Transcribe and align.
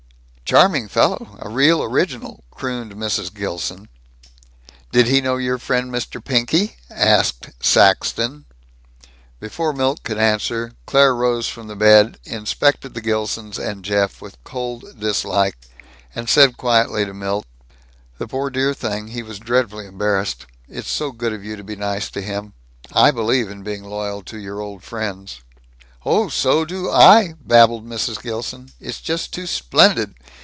"Charming 0.43 0.89
fellow. 0.89 1.37
A 1.39 1.47
real 1.47 1.81
original," 1.81 2.43
crooned 2.51 2.93
Mrs. 2.95 3.33
Gilson. 3.33 3.87
"Did 4.91 5.07
he 5.07 5.21
know 5.21 5.37
your 5.37 5.57
friend 5.57 5.89
Mr. 5.89 6.21
Pinky?" 6.21 6.75
asked 6.89 7.51
Saxton. 7.61 8.43
Before 9.39 9.71
Milt 9.71 10.03
could 10.03 10.17
answer, 10.17 10.73
Claire 10.85 11.15
rose 11.15 11.47
from 11.47 11.67
the 11.67 11.77
bed, 11.77 12.17
inspected 12.25 12.93
the 12.93 12.99
Gilsons 12.99 13.57
and 13.57 13.85
Jeff 13.85 14.21
with 14.21 14.43
cold 14.43 14.99
dislike, 14.99 15.57
and 16.13 16.27
said 16.27 16.57
quietly 16.57 17.05
to 17.05 17.13
Milt, 17.13 17.45
"The 18.17 18.27
poor 18.27 18.49
dear 18.49 18.73
thing 18.73 19.07
he 19.07 19.23
was 19.23 19.39
dreadfully 19.39 19.85
embarrassed. 19.85 20.45
It's 20.67 20.91
so 20.91 21.13
good 21.13 21.31
of 21.31 21.45
you 21.45 21.55
to 21.55 21.63
be 21.63 21.77
nice 21.77 22.09
to 22.09 22.21
him. 22.21 22.51
I 22.91 23.11
believe 23.11 23.49
in 23.49 23.63
being 23.63 23.85
loyal 23.85 24.21
to 24.23 24.37
your 24.37 24.59
old 24.59 24.83
friends." 24.83 25.39
"Oh, 26.05 26.27
so 26.27 26.65
do 26.65 26.89
I!" 26.91 27.35
babbled 27.39 27.87
Mrs. 27.87 28.21
Gilson. 28.21 28.71
"It's 28.81 28.99
just 28.99 29.31
too 29.31 29.47
splendid. 29.47 30.15